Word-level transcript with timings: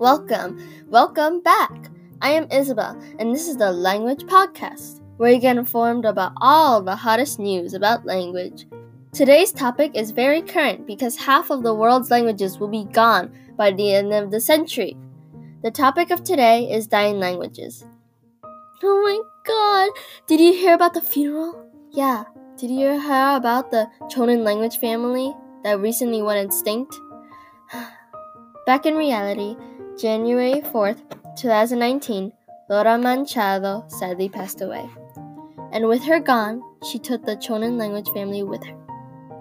welcome, 0.00 0.58
welcome 0.88 1.40
back. 1.40 1.90
I 2.22 2.30
am 2.30 2.50
Isabel, 2.50 2.98
and 3.18 3.34
this 3.34 3.46
is 3.46 3.58
the 3.58 3.70
Language 3.70 4.22
Podcast, 4.22 5.02
where 5.18 5.30
you 5.30 5.38
get 5.38 5.58
informed 5.58 6.06
about 6.06 6.32
all 6.38 6.80
the 6.80 6.96
hottest 6.96 7.38
news 7.38 7.74
about 7.74 8.06
language. 8.06 8.66
Today's 9.12 9.52
topic 9.52 9.90
is 9.94 10.10
very 10.10 10.40
current 10.40 10.86
because 10.86 11.18
half 11.18 11.50
of 11.50 11.62
the 11.62 11.74
world's 11.74 12.10
languages 12.10 12.58
will 12.58 12.68
be 12.68 12.86
gone 12.86 13.30
by 13.58 13.72
the 13.72 13.92
end 13.92 14.14
of 14.14 14.30
the 14.30 14.40
century. 14.40 14.96
The 15.62 15.70
topic 15.70 16.10
of 16.10 16.24
today 16.24 16.72
is 16.72 16.86
dying 16.86 17.18
languages. 17.18 17.84
Oh 18.82 19.02
my 19.02 19.20
god! 19.44 19.90
Did 20.26 20.40
you 20.40 20.54
hear 20.54 20.72
about 20.72 20.94
the 20.94 21.02
funeral? 21.02 21.70
Yeah. 21.90 22.24
Did 22.56 22.70
you 22.70 22.98
hear 22.98 23.36
about 23.36 23.70
the 23.70 23.90
Chonan 24.04 24.44
language 24.44 24.78
family 24.78 25.34
that 25.62 25.78
recently 25.78 26.22
went 26.22 26.42
extinct? 26.42 26.98
Back 28.70 28.86
in 28.86 28.94
reality, 28.94 29.56
January 30.00 30.60
4th, 30.60 31.00
2019, 31.36 32.32
Laura 32.68 32.96
Manchado 32.96 33.90
sadly 33.90 34.28
passed 34.28 34.60
away. 34.60 34.88
And 35.72 35.88
with 35.88 36.04
her 36.04 36.20
gone, 36.20 36.62
she 36.88 37.00
took 37.00 37.24
the 37.24 37.34
Chonan 37.34 37.80
language 37.80 38.08
family 38.10 38.44
with 38.44 38.62
her. 38.62 38.78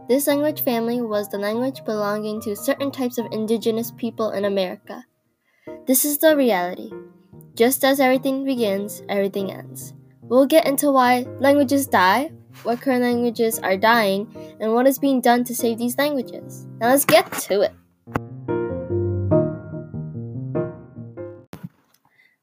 This 0.07 0.25
language 0.25 0.63
family 0.63 1.03
was 1.03 1.29
the 1.29 1.37
language 1.37 1.85
belonging 1.85 2.41
to 2.41 2.55
certain 2.55 2.89
types 2.89 3.19
of 3.19 3.27
indigenous 3.31 3.91
people 3.91 4.31
in 4.31 4.45
America. 4.45 5.05
This 5.85 6.05
is 6.05 6.17
the 6.17 6.35
reality. 6.35 6.89
Just 7.53 7.85
as 7.85 7.99
everything 7.99 8.43
begins, 8.43 9.03
everything 9.09 9.51
ends. 9.51 9.93
We'll 10.23 10.47
get 10.47 10.65
into 10.65 10.91
why 10.91 11.27
languages 11.39 11.85
die, 11.85 12.31
what 12.63 12.81
current 12.81 13.03
languages 13.03 13.59
are 13.59 13.77
dying, 13.77 14.25
and 14.59 14.73
what 14.73 14.87
is 14.87 14.97
being 14.97 15.21
done 15.21 15.43
to 15.43 15.53
save 15.53 15.77
these 15.77 15.99
languages. 15.99 16.65
Now 16.79 16.87
let's 16.87 17.05
get 17.05 17.31
to 17.31 17.61
it. 17.61 17.73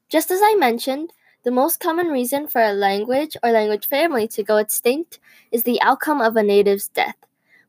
Just 0.09 0.31
as 0.31 0.41
I 0.43 0.55
mentioned, 0.55 1.13
the 1.43 1.51
most 1.51 1.79
common 1.79 2.07
reason 2.07 2.47
for 2.47 2.61
a 2.61 2.73
language 2.73 3.37
or 3.43 3.51
language 3.51 3.87
family 3.87 4.27
to 4.29 4.43
go 4.43 4.57
extinct 4.57 5.19
is 5.51 5.63
the 5.63 5.81
outcome 5.81 6.21
of 6.21 6.35
a 6.35 6.43
native's 6.43 6.89
death. 6.89 7.15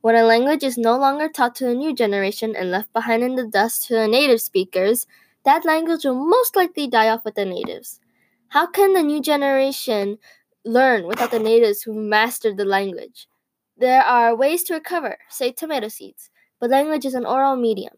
When 0.01 0.15
a 0.17 0.25
language 0.25 0.63
is 0.65 0.79
no 0.79 0.97
longer 0.99 1.29
taught 1.29 1.55
to 1.57 1.69
a 1.69 1.75
new 1.75 1.95
generation 1.95 2.57
and 2.57 2.71
left 2.71 2.93
behind 2.93 3.23
in 3.23 3.35
the 3.37 3.47
dust 3.47 3.87
to 3.89 3.95
the 3.95 4.09
native 4.09 4.41
speakers, 4.41 5.07
that 5.45 5.65
language 5.65 6.05
will 6.05 6.15
most 6.15 6.57
likely 6.57 6.87
die 6.89 7.09
off 7.09 7.25
with 7.25 7.35
the 7.35 7.45
natives. 7.45 8.01
How 8.49 8.67
can 8.67 8.95
the 8.95 9.03
new 9.03 9.21
generation 9.21 10.19
learn 10.65 11.07
without 11.07 11.31
the 11.31 11.39
natives 11.39 11.83
who 11.83 11.93
mastered 11.95 12.57
the 12.57 12.65
language? 12.65 13.29
There 13.77 14.03
are 14.03 14.35
ways 14.35 14.63
to 14.65 14.75
recover, 14.75 15.19
say 15.29 15.53
tomato 15.53 15.89
seeds, 15.89 16.31
but 16.59 16.71
language 16.71 17.05
is 17.05 17.15
an 17.15 17.27
oral 17.27 17.57
medium. 17.57 17.98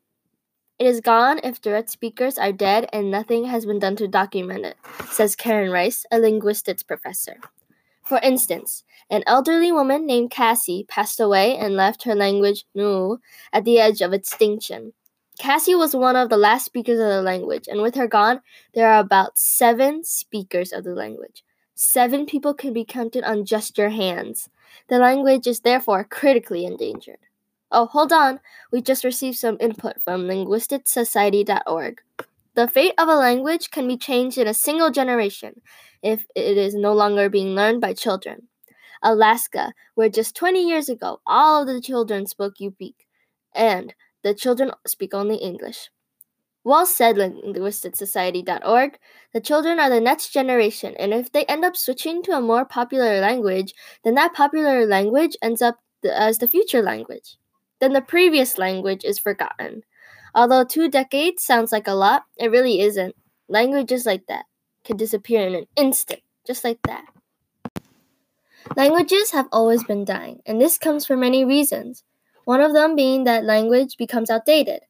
It 0.80 0.86
is 0.86 1.02
gone 1.02 1.40
if 1.44 1.60
direct 1.60 1.90
speakers 1.90 2.38
are 2.38 2.52
dead 2.52 2.88
and 2.90 3.10
nothing 3.10 3.44
has 3.44 3.66
been 3.66 3.78
done 3.78 3.96
to 3.96 4.08
document 4.08 4.64
it, 4.64 4.78
says 5.10 5.36
Keren 5.36 5.70
Rice, 5.70 6.06
a 6.10 6.18
linguistics 6.18 6.82
professor. 6.82 7.36
For 8.02 8.16
instance, 8.22 8.82
an 9.10 9.22
elderly 9.26 9.70
woman 9.72 10.06
named 10.06 10.30
Cassie 10.30 10.86
passed 10.88 11.20
away 11.20 11.54
and 11.54 11.76
left 11.76 12.04
her 12.04 12.14
language, 12.14 12.64
Nu, 12.74 13.18
at 13.52 13.66
the 13.66 13.78
edge 13.78 14.00
of 14.00 14.14
extinction. 14.14 14.94
Cassie 15.38 15.74
was 15.74 15.94
one 15.94 16.16
of 16.16 16.30
the 16.30 16.38
last 16.38 16.64
speakers 16.64 16.98
of 16.98 17.08
the 17.08 17.20
language, 17.20 17.68
and 17.68 17.82
with 17.82 17.94
her 17.96 18.08
gone, 18.08 18.40
there 18.72 18.90
are 18.90 19.00
about 19.00 19.36
seven 19.36 20.02
speakers 20.02 20.72
of 20.72 20.84
the 20.84 20.94
language. 20.94 21.44
Seven 21.74 22.24
people 22.24 22.54
can 22.54 22.72
be 22.72 22.86
counted 22.86 23.22
on 23.24 23.44
just 23.44 23.76
your 23.76 23.90
hands. 23.90 24.48
The 24.88 24.98
language 24.98 25.46
is 25.46 25.60
therefore 25.60 26.04
critically 26.04 26.64
endangered. 26.64 27.18
Oh, 27.72 27.86
hold 27.86 28.12
on. 28.12 28.40
We 28.72 28.82
just 28.82 29.04
received 29.04 29.38
some 29.38 29.56
input 29.60 30.02
from 30.02 30.22
linguisticsociety.org. 30.22 32.00
The 32.54 32.66
fate 32.66 32.94
of 32.98 33.08
a 33.08 33.14
language 33.14 33.70
can 33.70 33.86
be 33.86 33.96
changed 33.96 34.36
in 34.36 34.48
a 34.48 34.54
single 34.54 34.90
generation 34.90 35.60
if 36.02 36.26
it 36.34 36.58
is 36.58 36.74
no 36.74 36.92
longer 36.92 37.28
being 37.28 37.54
learned 37.54 37.80
by 37.80 37.92
children. 37.92 38.48
Alaska, 39.02 39.72
where 39.94 40.08
just 40.08 40.34
20 40.34 40.66
years 40.66 40.88
ago 40.88 41.20
all 41.26 41.62
of 41.62 41.68
the 41.68 41.80
children 41.80 42.26
spoke 42.26 42.54
Yupik, 42.60 42.94
and 43.54 43.94
the 44.22 44.34
children 44.34 44.72
speak 44.86 45.14
only 45.14 45.36
English. 45.36 45.90
Well 46.64 46.84
said, 46.84 47.16
linguisticsociety.org. 47.16 48.98
The 49.32 49.40
children 49.40 49.78
are 49.78 49.88
the 49.88 50.00
next 50.00 50.30
generation, 50.30 50.94
and 50.98 51.14
if 51.14 51.32
they 51.32 51.44
end 51.46 51.64
up 51.64 51.76
switching 51.76 52.22
to 52.24 52.32
a 52.32 52.40
more 52.42 52.66
popular 52.66 53.20
language, 53.20 53.72
then 54.04 54.14
that 54.16 54.34
popular 54.34 54.84
language 54.86 55.36
ends 55.40 55.62
up 55.62 55.78
as 56.04 56.38
the 56.38 56.48
future 56.48 56.82
language 56.82 57.36
then 57.80 57.92
the 57.92 58.00
previous 58.00 58.58
language 58.58 59.04
is 59.04 59.18
forgotten. 59.18 59.82
Although 60.34 60.64
two 60.64 60.88
decades 60.88 61.42
sounds 61.42 61.72
like 61.72 61.88
a 61.88 61.94
lot, 61.94 62.24
it 62.36 62.50
really 62.50 62.80
isn't. 62.80 63.16
Languages 63.48 64.06
like 64.06 64.26
that 64.28 64.44
can 64.84 64.96
disappear 64.96 65.46
in 65.46 65.54
an 65.54 65.66
instant, 65.76 66.20
just 66.46 66.62
like 66.62 66.78
that. 66.84 67.04
Languages 68.76 69.32
have 69.32 69.48
always 69.50 69.82
been 69.84 70.04
dying, 70.04 70.40
and 70.46 70.60
this 70.60 70.78
comes 70.78 71.04
for 71.04 71.16
many 71.16 71.44
reasons. 71.44 72.04
One 72.44 72.60
of 72.60 72.72
them 72.72 72.94
being 72.94 73.24
that 73.24 73.44
language 73.44 73.96
becomes 73.96 74.30
outdated. 74.30 74.80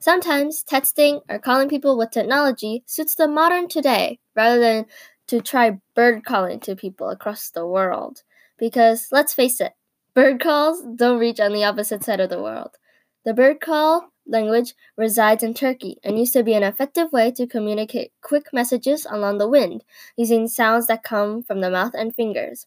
Sometimes 0.00 0.64
texting 0.64 1.22
or 1.28 1.38
calling 1.38 1.68
people 1.68 1.96
with 1.96 2.10
technology 2.10 2.84
suits 2.86 3.14
the 3.14 3.28
modern 3.28 3.68
today 3.68 4.18
rather 4.34 4.60
than 4.60 4.86
to 5.28 5.40
try 5.40 5.78
bird 5.94 6.24
calling 6.24 6.60
to 6.60 6.76
people 6.76 7.10
across 7.10 7.50
the 7.50 7.66
world. 7.66 8.22
Because 8.58 9.08
let's 9.10 9.34
face 9.34 9.60
it, 9.60 9.72
Bird 10.18 10.40
calls 10.40 10.82
don't 10.96 11.20
reach 11.20 11.38
on 11.38 11.52
the 11.52 11.62
opposite 11.62 12.02
side 12.02 12.18
of 12.18 12.28
the 12.28 12.42
world. 12.42 12.76
The 13.24 13.32
bird 13.32 13.60
call 13.60 14.10
language 14.26 14.74
resides 14.96 15.44
in 15.44 15.54
Turkey 15.54 15.98
and 16.02 16.18
used 16.18 16.32
to 16.32 16.42
be 16.42 16.54
an 16.54 16.64
effective 16.64 17.12
way 17.12 17.30
to 17.30 17.46
communicate 17.46 18.10
quick 18.20 18.52
messages 18.52 19.06
along 19.08 19.38
the 19.38 19.46
wind, 19.46 19.84
using 20.16 20.48
sounds 20.48 20.88
that 20.88 21.04
come 21.04 21.44
from 21.44 21.60
the 21.60 21.70
mouth 21.70 21.92
and 21.94 22.12
fingers. 22.12 22.66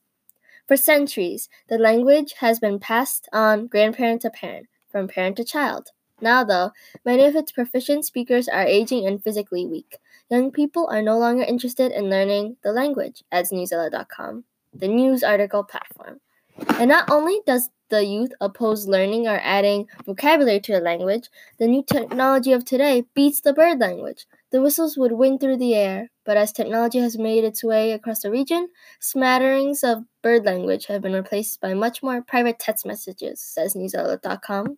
For 0.65 0.77
centuries, 0.77 1.49
the 1.67 1.77
language 1.77 2.35
has 2.39 2.61
been 2.61 2.79
passed 2.79 3.27
on 3.33 3.67
grandparent 3.67 4.21
to 4.21 4.29
parent, 4.29 4.67
from 4.89 5.09
parent 5.09 5.35
to 5.35 5.43
child. 5.43 5.89
Now, 6.21 6.45
though, 6.45 6.71
many 7.03 7.25
of 7.25 7.35
its 7.35 7.51
proficient 7.51 8.05
speakers 8.05 8.47
are 8.47 8.63
aging 8.65 9.05
and 9.05 9.21
physically 9.21 9.65
weak. 9.65 9.97
Young 10.29 10.51
people 10.51 10.87
are 10.89 11.01
no 11.01 11.19
longer 11.19 11.43
interested 11.43 11.91
in 11.91 12.09
learning 12.09 12.55
the 12.63 12.71
language, 12.71 13.25
adds 13.29 13.51
Newsela.com, 13.51 14.45
the 14.73 14.87
news 14.87 15.21
article 15.21 15.65
platform. 15.65 16.21
And 16.69 16.89
not 16.89 17.09
only 17.09 17.41
does 17.45 17.69
the 17.89 18.03
youth 18.05 18.31
oppose 18.41 18.87
learning 18.87 19.27
or 19.27 19.39
adding 19.43 19.87
vocabulary 20.05 20.59
to 20.61 20.71
the 20.71 20.79
language, 20.79 21.29
the 21.59 21.67
new 21.67 21.83
technology 21.83 22.53
of 22.53 22.65
today 22.65 23.05
beats 23.13 23.41
the 23.41 23.53
bird 23.53 23.79
language. 23.79 24.25
The 24.51 24.61
whistles 24.61 24.97
would 24.97 25.11
wing 25.11 25.37
through 25.39 25.57
the 25.57 25.75
air, 25.75 26.09
but 26.25 26.37
as 26.37 26.51
technology 26.51 26.99
has 26.99 27.17
made 27.17 27.43
its 27.43 27.63
way 27.63 27.91
across 27.91 28.21
the 28.21 28.31
region, 28.31 28.69
smatterings 28.99 29.83
of 29.83 30.03
bird 30.21 30.45
language 30.45 30.87
have 30.87 31.01
been 31.01 31.13
replaced 31.13 31.61
by 31.61 31.73
much 31.73 32.01
more 32.01 32.21
private 32.21 32.59
text 32.59 32.85
messages, 32.85 33.41
says 33.41 33.75
newsoutlet.com. 33.75 34.77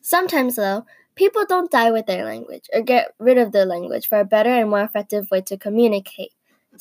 Sometimes, 0.00 0.56
though, 0.56 0.84
people 1.14 1.44
don't 1.46 1.70
die 1.70 1.90
with 1.90 2.06
their 2.06 2.24
language 2.24 2.68
or 2.72 2.82
get 2.82 3.14
rid 3.18 3.38
of 3.38 3.52
their 3.52 3.66
language 3.66 4.08
for 4.08 4.18
a 4.18 4.24
better 4.24 4.50
and 4.50 4.70
more 4.70 4.82
effective 4.82 5.30
way 5.30 5.40
to 5.42 5.56
communicate. 5.56 6.32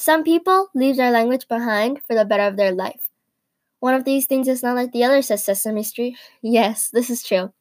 Some 0.02 0.24
people 0.24 0.70
leave 0.74 0.98
their 0.98 1.12
language 1.12 1.48
behind 1.48 2.02
for 2.02 2.16
the 2.16 2.26
better 2.26 2.48
of 2.48 2.58
their 2.58 2.72
life. 2.72 3.12
One 3.80 3.94
of 3.94 4.04
these 4.04 4.26
things 4.26 4.48
is 4.48 4.64
not 4.64 4.76
like 4.76 4.94
the 4.94 5.04
other, 5.04 5.22
says 5.22 5.46
Sesame 5.46 5.84
Street. 5.84 6.18
Yes, 6.42 6.90
this 6.90 7.12
is 7.12 7.22
true. 7.22 7.54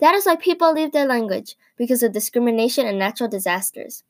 That 0.00 0.16
is 0.16 0.26
why 0.26 0.34
people 0.34 0.72
leave 0.72 0.90
their 0.90 1.06
language, 1.06 1.54
because 1.76 2.02
of 2.02 2.10
discrimination 2.10 2.88
and 2.88 2.98
natural 2.98 3.28
disasters. 3.28 4.02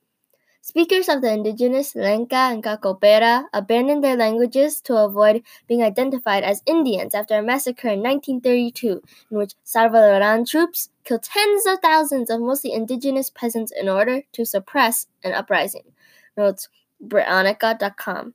Speakers 0.62 1.10
of 1.10 1.20
the 1.20 1.30
indigenous 1.30 1.92
Lenca 1.92 2.50
and 2.50 2.64
Cacaopera 2.64 3.44
abandoned 3.52 4.02
their 4.02 4.16
languages 4.16 4.80
to 4.80 4.96
avoid 4.96 5.42
being 5.68 5.82
identified 5.82 6.44
as 6.44 6.62
Indians 6.64 7.14
after 7.14 7.34
a 7.36 7.42
massacre 7.42 7.88
in 7.88 8.00
1932, 8.00 9.02
in 9.30 9.36
which 9.36 9.52
Salvadoran 9.66 10.48
troops 10.48 10.88
killed 11.04 11.24
tens 11.24 11.66
of 11.66 11.80
thousands 11.80 12.30
of 12.30 12.40
mostly 12.40 12.72
indigenous 12.72 13.28
peasants 13.28 13.70
in 13.70 13.86
order 13.86 14.22
to 14.32 14.46
suppress 14.46 15.08
an 15.22 15.34
uprising, 15.34 15.92
notes 16.38 16.70
Britannica.com. 17.00 18.34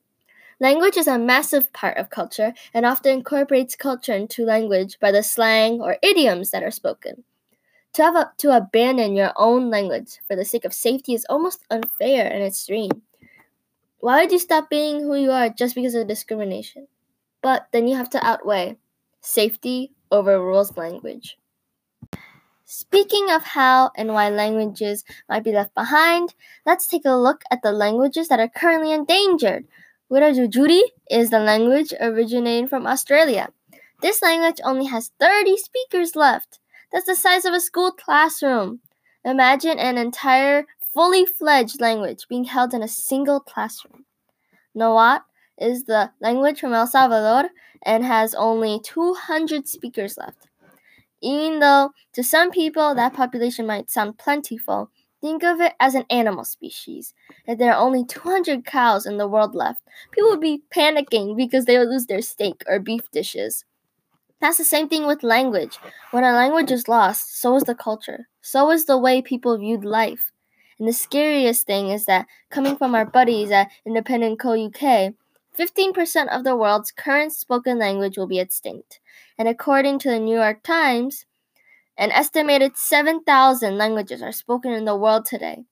Language 0.60 0.98
is 0.98 1.08
a 1.08 1.18
massive 1.18 1.74
part 1.74 1.98
of 1.98 2.12
culture 2.12 2.54
and 2.74 2.86
often 2.86 3.13
incorporates 3.13 3.75
culture 3.75 4.13
into 4.13 4.46
language 4.46 5.00
by 5.00 5.12
the 5.12 5.24
slang 5.24 5.81
or 5.81 5.98
idioms 6.04 6.52
that 6.52 6.62
are 6.62 6.72
spoken. 6.72 7.24
To 7.94 8.04
have 8.04 8.16
a, 8.16 8.31
to 8.38 8.56
abandon 8.56 9.16
your 9.16 9.34
own 9.36 9.69
language 9.69 10.19
for 10.28 10.36
the 10.36 10.46
sake 10.46 10.63
of 10.63 10.74
safety 10.74 11.13
is 11.13 11.25
almost 11.30 11.66
unfair 11.72 12.31
and 12.31 12.44
extreme. 12.44 13.02
Why 14.00 14.22
would 14.22 14.31
you 14.31 14.40
stop 14.40 14.69
being 14.69 15.02
who 15.02 15.16
you 15.16 15.31
are 15.31 15.50
just 15.50 15.75
because 15.75 15.96
of 15.96 16.08
discrimination? 16.08 16.88
But 17.42 17.68
then 17.72 17.88
you 17.88 17.96
have 17.96 18.10
to 18.12 18.25
outweigh 18.25 18.78
safety 19.19 19.94
over 20.12 20.40
rules 20.40 20.78
language. 20.78 21.38
Speaking 22.73 23.29
of 23.29 23.44
how 23.44 23.91
and 23.97 24.13
why 24.13 24.29
languages 24.29 25.03
might 25.27 25.44
be 25.44 25.51
left 25.51 25.75
behind, 25.75 26.35
let's 26.65 26.88
take 26.88 27.03
a 27.03 27.18
look 27.18 27.44
at 27.51 27.62
the 27.62 27.73
languages 27.73 28.29
that 28.29 28.39
are 28.39 28.47
currently 28.47 28.94
endangered. 28.94 29.68
Wiradjuri 30.09 30.79
is 31.09 31.31
the 31.31 31.39
language 31.39 31.94
originating 32.00 32.69
from 32.69 32.88
Australia. 32.88 33.50
This 34.01 34.21
language 34.21 34.62
only 34.63 34.85
has 34.85 35.12
30 35.19 35.57
speakers 35.57 36.15
left. 36.15 36.59
That's 36.94 37.07
the 37.07 37.13
size 37.15 37.44
of 37.44 37.53
a 37.53 37.59
school 37.59 37.91
classroom. 37.91 38.79
Imagine 39.25 39.77
an 39.77 39.97
entire 39.97 40.65
fully 40.94 41.25
fledged 41.25 41.81
language 41.81 42.25
being 42.29 42.45
held 42.45 42.74
in 42.74 42.81
a 42.81 42.88
single 42.88 43.41
classroom. 43.41 44.06
Nahuatl 44.74 45.25
is 45.57 45.83
the 45.83 46.12
language 46.21 46.62
from 46.62 46.71
El 46.71 46.88
Salvador 46.88 47.50
and 47.83 48.06
has 48.06 48.33
only 48.33 48.79
200 48.81 49.67
speakers 49.67 50.17
left. 50.17 50.47
Even 51.21 51.59
though 51.59 51.91
to 52.13 52.23
some 52.23 52.51
people 52.51 52.95
that 52.95 53.13
population 53.13 53.65
might 53.68 53.91
sound 53.91 54.18
plentiful, 54.18 54.89
think 55.21 55.44
of 55.44 55.62
it 55.62 55.73
as 55.79 55.95
an 55.95 56.06
animal 56.09 56.44
species. 56.44 57.13
If 57.45 57.59
there 57.59 57.73
are 57.73 57.79
only 57.79 58.03
200 58.06 58.65
cows 58.65 59.06
in 59.06 59.18
the 59.18 59.27
world 59.27 59.56
left, 59.56 59.81
people 60.12 60.31
would 60.31 60.41
be 60.41 60.63
panicking 60.75 61.38
because 61.38 61.65
they 61.65 61.77
would 61.77 61.89
lose 61.89 62.07
their 62.07 62.21
steak 62.21 62.63
or 62.68 62.79
beef 62.79 63.09
dishes. 63.12 63.65
That's 64.41 64.57
the 64.57 64.63
same 64.63 64.89
thing 64.89 65.06
with 65.06 65.23
language. 65.23 65.77
When 66.09 66.23
a 66.23 66.33
language 66.33 66.71
is 66.71 66.88
lost, 66.88 67.39
so 67.39 67.56
is 67.56 67.63
the 67.63 67.75
culture. 67.75 68.27
So 68.41 68.71
is 68.71 68.85
the 68.85 68.97
way 68.97 69.21
people 69.21 69.57
viewed 69.57 69.85
life. 69.85 70.31
And 70.79 70.88
the 70.88 70.94
scariest 70.94 71.67
thing 71.67 71.89
is 71.89 72.06
that 72.06 72.25
coming 72.50 72.75
from 72.75 72.95
our 72.95 73.06
buddies 73.06 73.51
at 73.51 73.69
Independent 73.85 74.39
Co 74.39 74.53
UK, 74.53 75.13
15% 75.57 76.27
of 76.30 76.44
the 76.44 76.56
world's 76.56 76.92
current 76.92 77.33
spoken 77.33 77.77
language 77.77 78.18
will 78.18 78.27
be 78.27 78.39
extinct. 78.39 79.00
And 79.38 79.48
according 79.48 80.00
to 80.00 80.09
the 80.09 80.19
New 80.19 80.36
York 80.36 80.63
Times, 80.63 81.25
an 81.98 82.12
estimated 82.12 82.77
7,000 82.77 83.77
languages 83.77 84.21
are 84.21 84.31
spoken 84.31 84.71
in 84.71 84.86
the 84.86 84.95
world 84.95 85.25
today. 85.25 85.65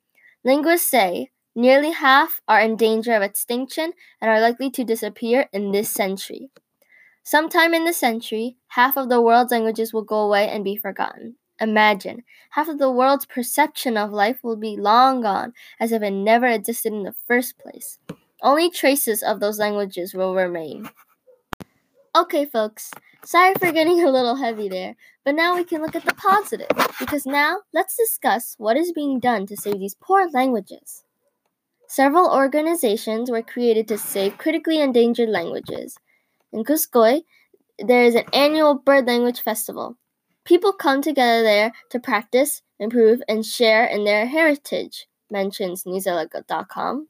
Linguists 0.43 0.89
say 0.89 1.31
nearly 1.55 1.91
half 1.91 2.41
are 2.47 2.59
in 2.59 2.75
danger 2.75 3.13
of 3.13 3.21
extinction 3.21 3.93
and 4.21 4.29
are 4.29 4.41
likely 4.41 4.69
to 4.71 4.83
disappear 4.83 5.47
in 5.53 5.71
this 5.71 5.89
century. 5.89 6.49
Sometime 7.23 7.73
in 7.73 7.85
the 7.85 7.93
century, 7.93 8.57
half 8.69 8.97
of 8.97 9.07
the 9.09 9.21
world's 9.21 9.51
languages 9.51 9.93
will 9.93 10.03
go 10.03 10.19
away 10.19 10.49
and 10.49 10.63
be 10.63 10.75
forgotten. 10.75 11.35
Imagine, 11.61 12.23
half 12.51 12.67
of 12.67 12.79
the 12.79 12.91
world's 12.91 13.25
perception 13.25 13.97
of 13.97 14.11
life 14.11 14.39
will 14.43 14.55
be 14.55 14.77
long 14.77 15.21
gone, 15.21 15.53
as 15.79 15.91
if 15.91 16.01
it 16.01 16.11
never 16.11 16.47
existed 16.47 16.93
in 16.93 17.03
the 17.03 17.15
first 17.27 17.59
place. 17.59 17.99
Only 18.41 18.69
traces 18.69 19.21
of 19.21 19.39
those 19.39 19.59
languages 19.59 20.13
will 20.13 20.33
remain. 20.33 20.89
Okay, 22.15 22.45
folks, 22.45 22.91
sorry 23.25 23.53
for 23.55 23.71
getting 23.71 24.01
a 24.03 24.09
little 24.09 24.35
heavy 24.35 24.69
there, 24.69 24.95
but 25.25 25.35
now 25.35 25.55
we 25.55 25.65
can 25.65 25.81
look 25.81 25.95
at 25.95 26.05
the 26.05 26.13
positive, 26.13 26.69
because 26.99 27.25
now 27.25 27.59
let's 27.73 27.97
discuss 27.97 28.55
what 28.57 28.77
is 28.77 28.93
being 28.93 29.19
done 29.19 29.45
to 29.47 29.57
save 29.57 29.79
these 29.79 29.95
poor 29.99 30.29
languages. 30.29 31.03
Several 31.87 32.31
organizations 32.31 33.29
were 33.29 33.41
created 33.41 33.87
to 33.89 33.97
save 33.97 34.37
critically 34.37 34.79
endangered 34.79 35.29
languages. 35.29 35.97
In 36.53 36.63
Kuşköy, 36.63 37.23
there 37.77 38.03
is 38.03 38.15
an 38.15 38.25
annual 38.31 38.75
bird 38.75 39.05
language 39.05 39.41
festival. 39.41 39.97
People 40.45 40.71
come 40.71 41.01
together 41.01 41.43
there 41.43 41.73
to 41.89 41.99
practice, 41.99 42.61
improve, 42.79 43.21
and 43.27 43.45
share 43.45 43.85
in 43.85 44.05
their 44.05 44.25
heritage, 44.25 45.07
mentions 45.29 45.83
Newsela.com. 45.83 47.08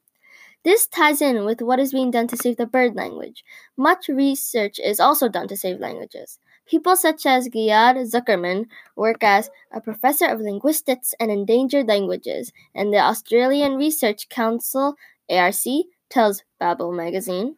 This 0.65 0.88
ties 0.88 1.21
in 1.21 1.45
with 1.45 1.61
what 1.61 1.79
is 1.79 1.94
being 1.94 2.11
done 2.11 2.27
to 2.27 2.38
save 2.38 2.57
the 2.57 2.65
bird 2.65 2.94
language. 2.94 3.45
Much 3.77 4.09
research 4.09 4.77
is 4.77 5.00
also 5.00 5.29
done 5.29 5.47
to 5.47 5.56
save 5.56 5.79
languages. 5.79 6.38
People 6.65 6.97
such 6.97 7.25
as 7.25 7.47
Ghil'ad 7.47 7.95
Zuckermann 8.11 8.65
work 8.95 9.23
as 9.23 9.50
a 9.71 9.79
professor 9.79 10.25
of 10.25 10.41
linguistics 10.41 11.15
and 11.19 11.31
endangered 11.31 11.88
languages, 11.88 12.51
and 12.75 12.94
the 12.94 13.00
Australian 13.00 13.75
Research 13.75 14.27
Council, 14.27 14.95
ARC, 15.29 15.63
tells 16.09 16.44
Babel 16.59 16.91
magazine. 16.91 17.56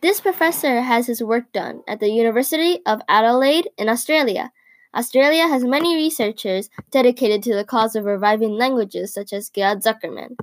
This 0.00 0.20
professor 0.20 0.82
has 0.82 1.08
his 1.08 1.22
work 1.22 1.52
done 1.52 1.82
at 1.88 1.98
the 1.98 2.10
University 2.10 2.78
of 2.86 3.00
Adelaide 3.08 3.68
in 3.76 3.88
Australia. 3.88 4.52
Australia 4.94 5.48
has 5.48 5.64
many 5.64 5.96
researchers 5.96 6.70
dedicated 6.90 7.42
to 7.42 7.54
the 7.54 7.64
cause 7.64 7.96
of 7.96 8.04
reviving 8.04 8.52
languages, 8.52 9.12
such 9.12 9.32
as 9.32 9.50
Ghil'ad 9.50 9.82
Zuckermann. 9.82 10.36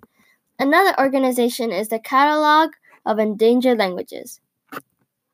Another 0.59 0.97
organization 0.99 1.71
is 1.71 1.87
the 1.87 1.99
Catalogue 1.99 2.73
of 3.05 3.17
Endangered 3.17 3.79
Languages, 3.79 4.39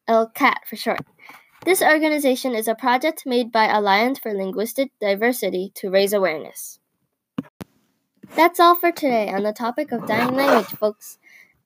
ELCat 0.07 0.65
for 0.65 0.77
short. 0.77 1.01
This 1.65 1.81
organization 1.81 2.55
is 2.55 2.69
a 2.69 2.73
project 2.73 3.23
made 3.25 3.51
by 3.51 3.65
Alliance 3.65 4.17
for 4.17 4.33
Linguistic 4.33 4.91
Diversity 5.01 5.73
to 5.75 5.89
raise 5.89 6.13
awareness. 6.13 6.79
That's 8.35 8.61
all 8.61 8.75
for 8.75 8.93
today 8.93 9.29
on 9.29 9.43
the 9.43 9.51
topic 9.51 9.91
of 9.91 10.07
dying 10.07 10.35
language, 10.35 10.67
folks. 10.77 11.17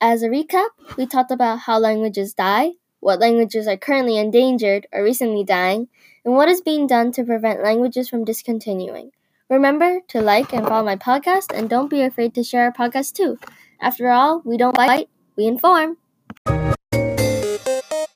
As 0.02 0.24
a 0.24 0.30
recap, 0.30 0.70
we 0.98 1.06
talked 1.06 1.32
about 1.32 1.60
how 1.60 1.78
languages 1.78 2.34
die, 2.34 2.72
what 3.02 3.20
languages 3.20 3.68
are 3.68 3.78
currently 3.78 4.18
endangered 4.18 4.88
or 4.92 5.04
recently 5.04 5.44
dying, 5.44 5.90
and 6.26 6.34
what 6.34 6.50
is 6.50 6.62
being 6.62 6.88
done 6.88 7.12
to 7.12 7.24
prevent 7.24 7.64
languages 7.64 8.10
from 8.10 8.26
discontinuing. 8.26 9.12
Remember 9.54 10.00
to 10.08 10.20
like 10.20 10.52
and 10.52 10.68
follow 10.68 10.84
my 10.84 10.96
podcast, 10.96 11.54
and 11.54 11.70
don't 11.70 11.88
be 11.88 12.02
afraid 12.02 12.34
to 12.34 12.44
share 12.44 12.64
our 12.66 12.74
podcast 12.74 13.14
too. 13.14 13.38
After 13.80 14.10
all, 14.10 14.42
we 14.44 14.58
don't 14.58 14.76
bite, 14.76 15.10
we 15.38 15.46
inform. 15.46 15.98